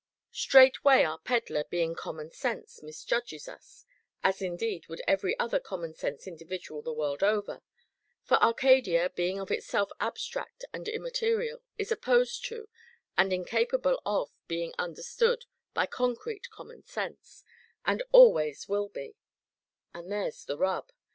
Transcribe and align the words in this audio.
Straightway 0.31 1.03
our 1.03 1.19
Pedler, 1.19 1.63
being 1.69 1.93
Common 1.93 2.31
sense, 2.31 2.81
misjudges 2.81 3.47
us 3.47 3.85
as, 4.23 4.41
indeed, 4.41 4.87
would 4.87 5.03
every 5.07 5.37
other 5.37 5.59
common 5.59 5.93
sense 5.93 6.25
individual 6.25 6.81
the 6.81 6.91
world 6.91 7.21
over; 7.21 7.61
for 8.23 8.37
Arcadia, 8.41 9.11
being 9.11 9.39
of 9.39 9.51
itself 9.51 9.91
abstract 9.99 10.65
and 10.73 10.87
immaterial, 10.87 11.61
is 11.77 11.91
opposed 11.91 12.43
to, 12.45 12.67
and 13.15 13.31
incapable 13.31 14.01
of 14.03 14.31
being 14.47 14.73
understood 14.79 15.45
by 15.75 15.85
concrete 15.85 16.49
common 16.49 16.81
sense, 16.83 17.43
and 17.85 18.01
always 18.11 18.67
will 18.67 18.89
be 18.89 19.13
and 19.93 20.11
there's 20.11 20.45
the 20.45 20.57
rub! 20.57 20.91